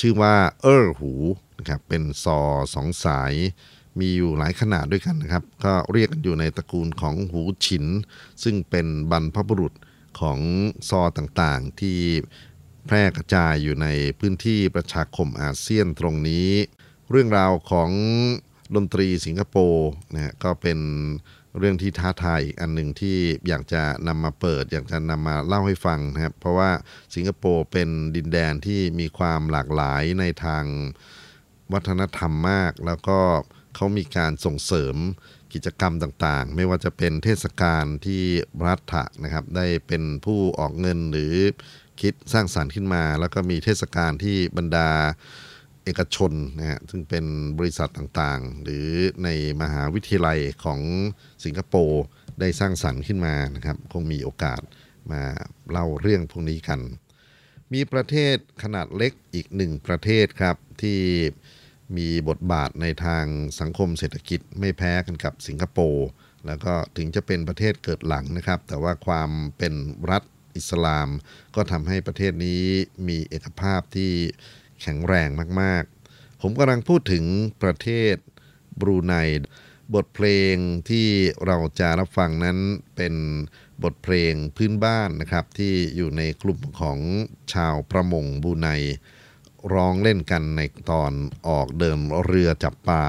[0.00, 1.12] ชื่อว่าเออหู
[1.58, 2.38] นะครับเป็นซอ
[2.74, 3.34] สองสาย
[4.00, 7.84] มีอยู่หลายขนาดด้วยกันนะครับ ก็เรียกกันอยู่ในตระกูลของหูฉิน
[8.42, 9.72] ซึ่งเป็นบรรพบุรุษ
[10.20, 10.38] ของ
[10.88, 11.98] ซอต่างๆ ที่
[12.86, 13.86] แพร่กระจายอยู่ใน
[14.18, 16.50] พื้นที่ประชาคมอาเซียนตรงนี้
[17.10, 17.90] เรื่องราวของ
[18.74, 20.78] ดนตรีสิงคโปร์นะก็เป็น
[21.58, 23.16] เรื่องที่ท้าทายอีกอันหนึ่งที่
[23.48, 26.70] อยากจะนำมาเปิด อยากจะนำมาเล่าให้ฟังนะครับเพราะว่า
[27.14, 30.64] สิงคโปร์เป็นดินแดนที่มีความหลากหลายในทาง
[31.72, 33.20] วัฒนธรรมมาก แล้วก็
[33.74, 34.96] เขามีการส่งเสริม
[35.54, 38.22] กิจกรรมต่างๆ ไม่ว่าจะเป็นเทศกาลที่
[38.66, 41.34] รัฐะนะครับได้เป็นผู้ออกเงินหรือ
[42.00, 44.88] คิดสร้างสารรค์ขึ้นมา แล้วก็มีเทศกาลที่บรรดา
[45.84, 47.24] เอกชนนะฮะซึ่งเป็น
[47.58, 48.88] บริษัทต่างๆ หรือ
[49.24, 49.28] ใน
[49.62, 50.80] มหาวิทยาลัยของ
[51.44, 52.02] สิงคโปร์
[52.40, 54.60] ได้สร้างสรรค์ขึ้นมานะครับ คงมีโอกาส
[55.12, 55.22] มา
[55.70, 56.80] เล่าเรื่องพวกนี้กัน
[57.72, 61.00] มีประเทศขนาดเล็กอีกหนึ่งประเทศครับ ที่
[61.96, 63.24] มีบทบาทในทาง
[63.60, 66.06] สังคมเศรษฐกิจไม่แพ้กันกับสิงคโปร์
[66.46, 69.74] แล้วก็ถึงจะเป็นประเทศเกิดหลังนะครับ แต่ว่าความเป็น
[70.10, 70.22] รัฐ
[70.56, 71.08] อิสลาม
[71.54, 72.62] ก็ทำให้ประเทศนี้
[73.08, 74.12] มีเอกภาพที่
[74.84, 75.28] แข็งแรง
[75.60, 77.24] มาก ๆ ผมกำลังพูดถึง
[77.62, 78.16] ประเทศ
[78.80, 79.14] บรูไน
[79.94, 80.54] บทเพลง
[80.90, 81.08] ที่
[81.46, 82.58] เราจะรับฟังนั้น
[82.96, 83.14] เป็น
[83.82, 86.98] บทเพลงพื้นบ้านนะครับ ที่อยู่ในกลุ่มของ
[87.52, 88.68] ชาวประมงบรูไน
[89.72, 90.60] ร้องเล่นกันใน
[90.90, 91.12] ตอน
[91.48, 93.04] ออกเดินเรือจับปลา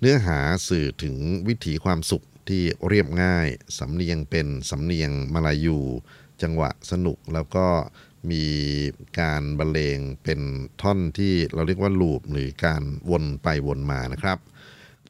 [0.00, 0.38] เนื้อหา
[0.68, 1.16] สื่อถึง
[1.48, 3.46] วิถีความสุขที่เรียบง่าย
[3.78, 5.78] สำเนียงเป็นสำเนียงมาลายู
[6.42, 7.66] จังหวะสนุกแล้วก็
[8.30, 8.44] มี
[9.20, 10.40] การบรรเลงเป็น
[10.82, 14.38] ท่อนที่เราเรียกว่าลูปหรือการวนไปวนมานะครับ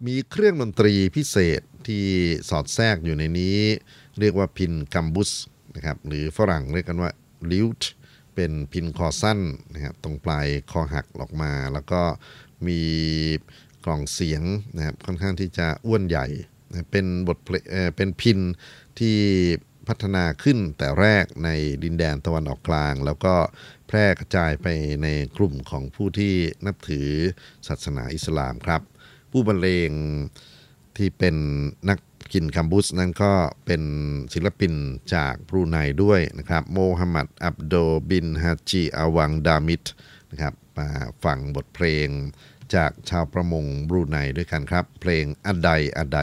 [0.06, 2.04] มีเครื่องดนตรีพิเศษที่
[2.48, 3.58] สอดแทรกอยู่ในนี้
[4.20, 5.30] เรียกว่าพินกัมบุส
[5.76, 7.10] นะครับหรือฝรั่งเรียกกันว่า
[7.52, 7.90] ลิวต์
[8.34, 9.40] เป็นพินคอสั้น
[9.74, 12.02] นะครับตรงปลายคอหักออกมา แล้วก็
[12.66, 12.80] มี
[13.84, 14.42] กล่องเสียง
[14.76, 16.26] นะครับค่อนข้างที่จะอ้วนใหญ่
[16.90, 17.54] เป็นบทเพล
[17.96, 18.38] เป็นพิน
[18.98, 19.16] ที่
[19.88, 21.50] พัฒนาขึ้นแต่แรกใน
[21.82, 23.34] ดินแดนตะวันออกกลาง แล้วก็
[23.86, 24.66] แพร่กระจายไป
[25.02, 26.34] ในกลุ่มของผู้ที่
[26.66, 27.08] นับถือ
[27.68, 28.82] ศาสนาอิสลามครับ
[29.32, 29.90] ผู้บรรเลง
[30.96, 31.36] ที่เป็น
[31.88, 31.98] นัก
[32.32, 33.32] กินคัมบุสนั้นก็
[33.66, 33.82] เป็น
[34.32, 34.72] ศิลปิน
[35.14, 37.74] จากบรูไนด้วยนะครับ โมฮัมหมัดอับโด
[38.10, 39.84] บินฮาจีอาวังดามิด
[40.30, 40.88] นะครับมา
[41.24, 42.08] ฟังบทเพลง
[42.74, 46.18] จากชาวประมงบรูไนด้วยกันครับ เพลงอดไดอดได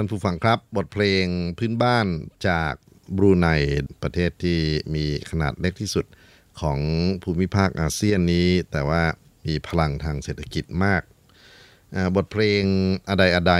[0.00, 1.26] ท่านผู้ฟังครับ บทเพลง
[1.58, 2.06] พื้นบ้าน
[2.48, 2.74] จาก
[3.16, 3.48] บรูไน
[4.02, 4.58] ประเทศที่
[4.94, 6.06] มีขนาดเล็กที่สุด
[6.60, 6.78] ของ
[7.22, 9.02] ภูมิภาคอาเซียนนี้ แต่ว่า
[9.46, 11.02] มีพลังทางเศรษฐกิจมาก
[12.16, 12.62] บทเพลง
[13.08, 13.54] อใดอใด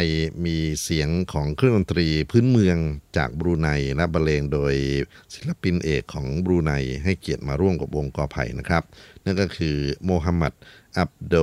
[0.46, 2.78] มีเสียงของเครื่องดนตรีพื้นเมือง
[3.16, 4.74] จากบรูไนและบรรเลงโดย
[5.34, 6.72] ศิลปินเอกของบรูไน
[7.04, 8.82] ให้เกียรติมาร่วมกับวงกอไผ่นะครับ
[9.24, 10.52] นั่นก็คือโมฮัมหมัด
[10.98, 11.36] อับโด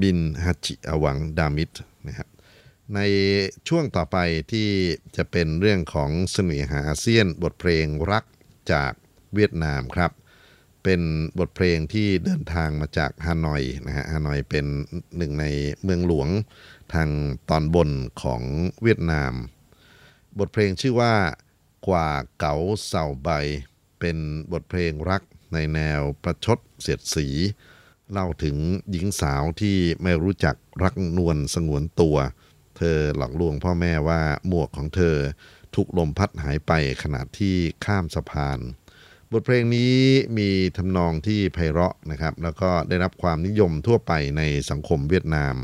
[0.00, 1.72] บินฮัจิอวังดามิด
[2.08, 2.28] นะครับ
[2.94, 3.00] ใน
[3.68, 4.18] ช่วงต่อไป
[4.52, 4.68] ที่
[5.16, 8.24] จะเป็นเรื่องของเสน่หาอาเซียนบทเพลงรัก
[8.72, 8.92] จาก
[9.34, 10.12] เวียดนามครับ
[10.84, 11.00] เป็น
[11.38, 14.66] บทเพลงที่เดินทางมาจากฮานอยนะฮะฮานอยเป็น
[15.16, 15.46] หนึ่งใน
[15.82, 16.28] เมืองหลวง
[16.94, 17.08] ทาง
[17.50, 17.90] ตอนบน
[18.22, 18.42] ของ
[18.82, 19.32] เวียดนาม
[20.38, 21.14] บทเพลงชื่อว่า
[21.88, 22.08] กว่า
[22.38, 23.28] เก๋าเสาใบ
[24.00, 24.16] เป็น
[24.52, 25.22] บทเพลงรัก
[25.52, 27.26] ในแนวประชดเสียดสี
[28.10, 28.56] เล่าถึง
[28.90, 32.16] หญิงสาวที่ไม่รู้จักรักนวลสงวนตัว
[32.78, 35.16] เธอหลอกลวงพ่อแม่ว่าหมวกของเธอ
[35.74, 36.72] ถูกลมพัดหายไป
[37.02, 38.58] ขณะที่ข้ามสะพาน
[39.32, 39.96] บทเพลงนี้
[40.38, 45.54] มีทำนองที่ไพเราะนะครับ แล้วก็ได้รับความนิยมทั่วไปในสังคมเวียดนาม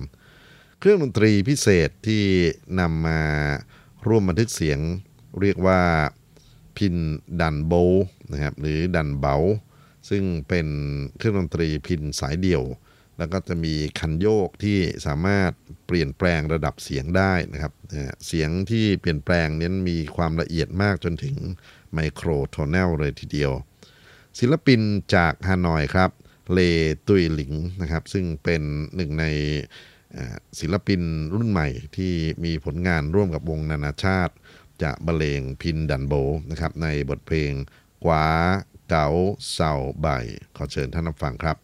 [0.78, 2.22] เครื่องดนตรีพิเศษที่
[2.80, 3.20] นำมา
[4.06, 4.78] ร่วมบันทึกเสียง
[5.40, 5.80] เรียกว่า
[6.76, 6.94] พิณ
[7.40, 7.72] ดันโบ
[8.32, 9.36] นะครับหรือดันเบา
[10.08, 10.66] ซึ่งเป็น
[11.18, 12.62] เครื่องดนตรีพิณสายเดี่ยว
[13.18, 15.50] แล้วก็จะมีคันโยกที่สามารถ
[15.86, 17.72] เปลี่ยนแปลงระดับเสียงได้นะครับ
[18.26, 21.36] เสียงที่เปลี่ยนแปลงนี้มีความละเอียดมากจนถึง
[21.94, 23.52] microtonal เลยทีเดียว
[24.38, 24.80] ศิลปิน
[25.14, 26.10] จากฮานอยครับ
[26.52, 26.60] เล
[27.06, 28.62] ตุยหลิงนะครับ ซึ่งเป็น
[28.96, 29.24] หนึ่งใน
[30.60, 31.02] ศิลปิน
[31.34, 32.12] รุ่นใหม่ที่
[32.44, 34.34] มีผลงานร่วมกับวงนานาชาติ
[34.82, 36.14] จะบรรเลงพินดันโบ
[36.50, 37.52] นะครับในบทเพลง
[38.04, 38.26] กว้า
[38.88, 39.08] เก๋า
[39.52, 40.06] เศร้าใบ
[40.56, 41.56] ขอเชิญท่านรับฟังครับ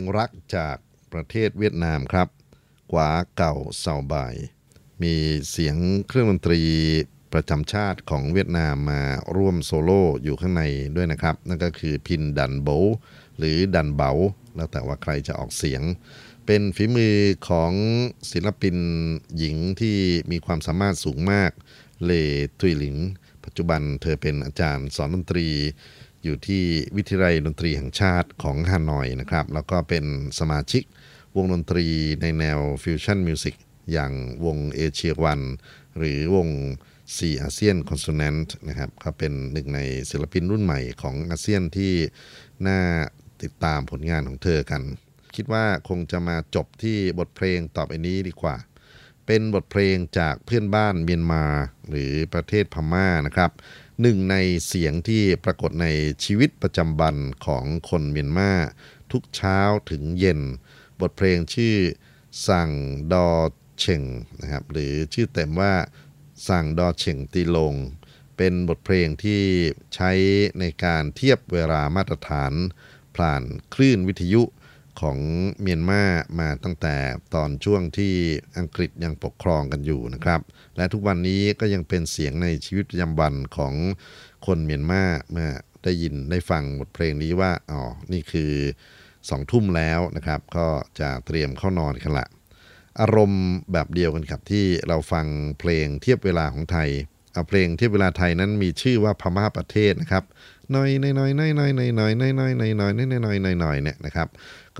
[0.00, 0.76] งรักจาก
[1.12, 2.28] ประเทศเวียดนามครับ
[2.92, 4.34] กว่าเก่าเสาบาย
[5.02, 5.14] มี
[5.50, 5.76] เสียง
[6.08, 6.60] เครื่องดนตรี
[7.32, 9.02] ประจำชาติของเวียดนามมา
[9.36, 10.62] ร่วมโซโล่อยู่ข้างใน
[10.96, 12.68] ด้วยนะครับ นั่นก็คือพิณดันโบ
[13.38, 14.10] หรือดันเบา
[14.56, 15.82] แล้วแต่ว่าใครจะออกเสียง
[16.46, 17.16] เป็นฝีมือ
[17.48, 17.72] ของ
[18.32, 18.76] ศิลปิน
[19.36, 19.96] หญิงที่
[20.30, 21.50] มีความสามารถสูงมาก
[22.04, 22.12] เล
[22.60, 22.96] ตุยหลิง
[23.44, 25.46] ปัจจุบันเธอเป็นอาจารย์สอนดนตรี
[26.26, 26.64] อยู่ที่
[26.96, 30.04] วิทยาลัยดนตรีแห่งชาติของฮานอยนะครับ แล้วก็เป็น
[30.38, 30.82] สมาชิก
[31.36, 31.86] วงดนตรี
[32.22, 33.54] ในแนว fusion music
[33.92, 34.12] อย่าง
[34.44, 35.40] วง Asia One
[35.98, 36.48] หรือวง
[37.16, 41.92] C ASEAN Consonant นะครับเขาเป็นหนึ่งในศิลปินรุ่นใหม่ของอาเซียนที่
[42.66, 42.80] น่า
[43.42, 44.82] ติดตามผลงานของเธอกัน
[45.36, 48.56] คิดว่าคงจะมาจบที่บทเพลงต่อไปนี้ดีกว่า
[49.26, 51.44] เป็นบทเพลงจากเพื่อนบ้านเมียนมา
[51.90, 53.50] หรือประเทศพม่านะครับ
[54.00, 54.36] หนึ่งใน
[54.66, 55.86] เสียงที่ปรากฏใน
[56.24, 57.16] ชีวิตประจำวัน
[57.46, 58.52] ของคนเมียนมา
[59.12, 60.40] ทุกเช้าถึงเย็น
[61.00, 61.76] บทเพลงชื่อ
[62.48, 62.70] สั่ง
[63.12, 63.28] ดอ
[63.78, 64.02] เชง
[64.40, 65.74] นะครับหรือชื่อเต็มว่า
[66.48, 67.74] สั่งดอเชงตีลง
[68.36, 69.42] เป็นบทเพลงที่
[69.94, 70.10] ใช้
[70.60, 72.52] ในการเทียบเวลามาตรฐาน
[73.16, 73.42] ผ่าน
[73.74, 74.42] คลื่นวิทยุ
[75.00, 75.18] ของ
[75.60, 76.02] เมียนมา
[76.40, 76.96] มาตั้งแต่
[77.34, 78.14] ตอนช่วงที่
[78.58, 80.40] อังกฤษยังปกครองกันอยู่นะครับ
[80.76, 83.74] และทุกวันนี้ก็ยังเป็นเสียงในชีวิตประจำวันของ
[84.46, 85.50] คนเมียนมาเมื่อ
[85.84, 87.80] ได้ยินได้ฟังบทเพลงนี้ว่าอ๋อ
[88.12, 88.52] นี่คือ
[89.28, 90.66] สองทุ่มแล้วนะครับ ก็
[91.00, 92.26] จะเตรียมเข้านอนกันละ
[93.00, 95.26] อารมณ์แบบเดียวกันครับที่เราฟัง
[95.60, 96.88] เพลงเทียบเวลาของไทย
[97.32, 100.24] เอาเพลงเทียบเวลาไทยนั้นมีชื่อว่าพม่าประเทศนะครับ
[100.74, 104.28] น้อยน้อยน้อยน้อยน้อยน้อยน้อยน้อยน้อยน้อยน้อยน้อยน้อยน้อยน้อยเนี่ยนะครับ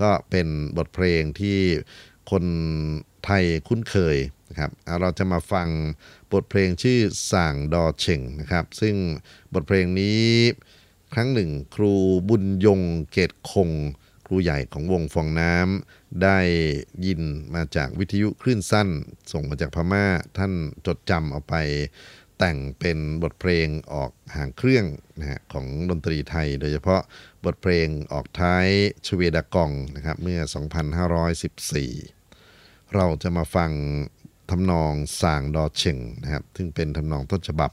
[0.01, 1.59] ก็เป็นบทเพลงที่
[2.31, 2.45] คน
[3.25, 4.17] ไทยคุ้นเคย
[4.49, 4.71] นะครับ
[5.01, 5.67] เราจะมาฟัง
[6.31, 6.99] บทเพลงชื่อ
[7.31, 8.95] สั่งดอเชงนะครับ ซึ่ง
[9.53, 10.27] บทเพลงนี้
[11.13, 11.93] ครั้งหนึ่งครู
[12.29, 12.81] บุญยง
[13.11, 13.69] เกตคง
[14.25, 16.39] ครูใหญ่ของวงฟองน้ำได้
[17.05, 17.21] ยิน
[17.55, 18.89] มาจากวิทยุคลื่นสั้น
[19.31, 20.05] ส่งมาจากพม่า
[20.37, 20.53] ท่าน
[20.85, 21.55] จดจำเอาไป
[22.37, 24.85] แต่งเป็นบทเพลงออกห่างเครื่อง
[25.19, 27.01] นะฮะของดนตรีไทย โดยเฉพาะ
[27.45, 28.67] บทเพลงออกท้าย
[29.05, 30.39] ชเวดากองนะครับเมื่อ
[32.07, 33.71] 2514 เราจะมาฟัง
[34.49, 37.71] ทำนองสางดอเชงนะครับซึ่งเป็นทำนองต้นฉบับ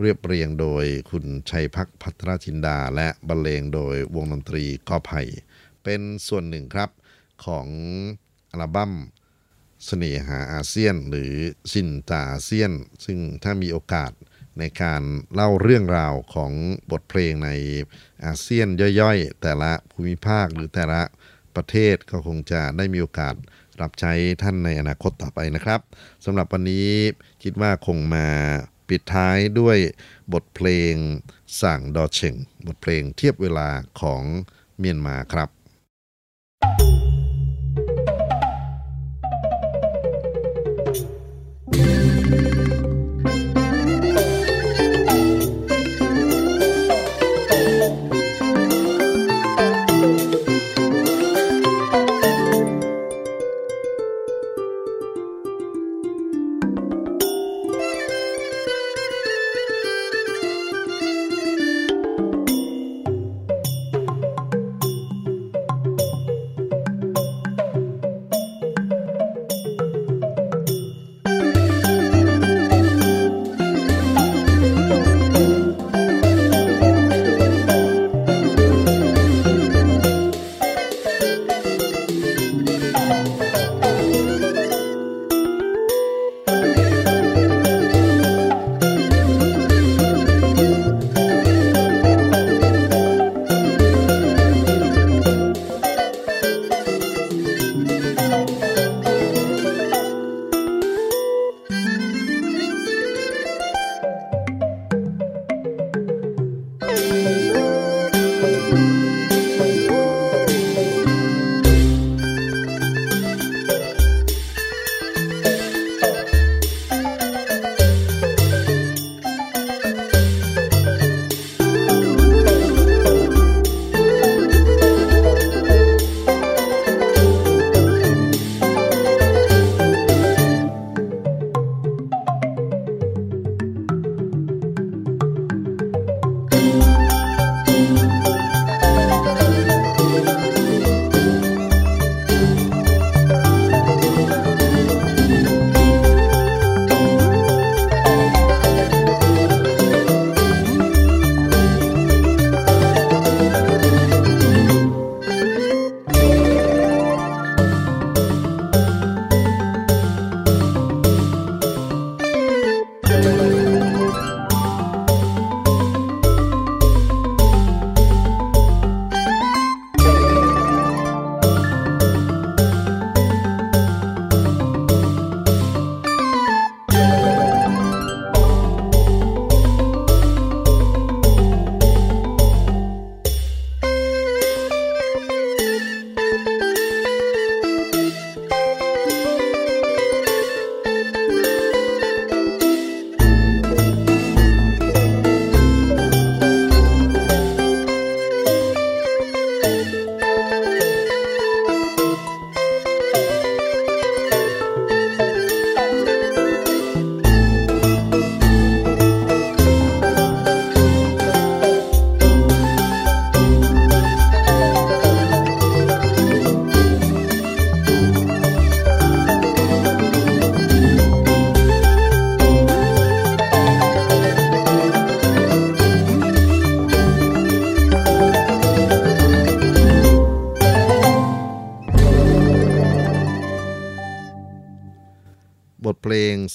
[0.00, 5.22] เรียบเรียงโดยคุณชัยพักพัทรชินดา และบรรเลงโดยวงดนตรีกอไผ่
[5.82, 6.90] เป็นส่วนหนึ่งครับ
[7.44, 7.66] ของ
[8.50, 8.92] อัลบั้ม
[9.86, 11.32] เสน่หาอาเซียนหรือ
[11.72, 12.72] สินตาอาเซียน
[13.04, 14.12] ซึ่งถ้ามีโอกาส
[14.58, 15.02] ในการ
[15.34, 16.52] เล่าเรื่องราวของ
[16.90, 17.50] บทเพลงใน
[18.24, 18.68] อาเซียน
[19.00, 21.02] ย่อยๆ แต่ละภูมิภาคหรือแต่ละ
[21.56, 23.34] ประเทศก็คงจะได้มีโอกาส
[23.80, 24.12] รับใช้
[24.42, 25.80] ท่านในอนาคตต่อไปนะครับ
[26.24, 26.88] สำหรับวันนี้
[27.42, 28.26] คิดว่าคงมา
[28.88, 29.78] ปิดท้ายด้วย
[30.32, 30.94] บทเพลง
[31.62, 32.34] สั่งดอเชง
[32.66, 33.68] บทเพลงเทียบเวลา
[34.00, 34.22] ของ
[34.78, 35.48] เมียนมาครับ
[36.62, 37.01] ลง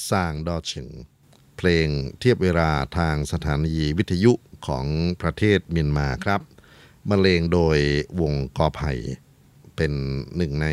[0.09, 0.89] ส่างดอเฉิง
[1.57, 1.87] เพลง
[2.19, 4.33] เทียบเวลาทางสถานีวิทยุ
[4.67, 4.85] ของ
[5.21, 6.41] ประเทศเมียนมาครับ
[7.09, 7.77] บรรเลงโดย
[8.21, 8.91] วงกอไผ่
[9.75, 9.93] เป็น
[10.37, 10.67] หนึ่งใน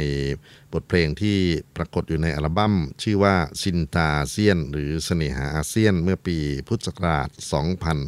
[0.72, 1.38] บทเพลงที่
[1.76, 6.38] ปรากฏอยู่ในอัลบั้ม ชื่อว่าซินตาอาเซียน หรือเสน่หาอาเซียนเมื่อปี
[6.68, 7.28] พุทธศักราช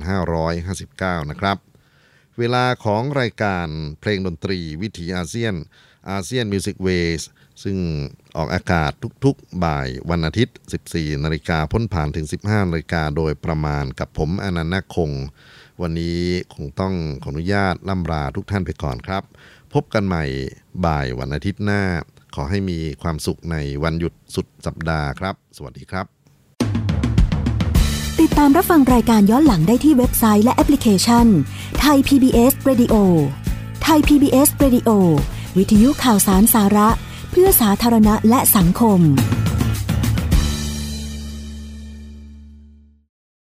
[0.05, 1.59] 2559 นะครับ
[2.39, 3.67] เวลาของรายการ
[4.01, 5.55] เพลงดนตรีวิถีอาเซียน
[6.11, 6.89] อาเซียนมิวสิกเว
[7.21, 7.23] ส
[7.63, 7.79] ซึ่ง
[8.37, 8.93] ออกอากาศ
[9.25, 10.57] ทุกๆ บ่ายวันอาทิตย์
[10.91, 15.11] 14 นาฬิกาพ้นผ่านถึง 15 นาฬิกาโดยประมาณกับผมอนันต์คง
[15.83, 16.21] วันนี้
[16.55, 19.23] คงต้องขออนุญาตล่ำลาทุกท่านไปก่อนครับ
[19.75, 20.25] พบกันใหม่
[20.87, 21.83] บ่ายวันอาทิตย์หน้า
[22.35, 26.07] ขอให้มีความสุขในวันหยุดสุดสัปดาห์ครับ สวัสดีครับ
[28.21, 31.27] ติดตามรับฟังรายการย้อนหลังได้ที่เว็บไซต์และแอปพลิเคชัน
[31.81, 32.95] ไทย PBS Radio
[33.83, 34.91] ไทย PBS Radio
[35.57, 36.89] วิทยุข่าวสารสาระ
[37.39, 39.01] พื่อสาธารณะและสังคม